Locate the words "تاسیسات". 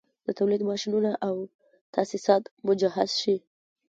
1.95-2.43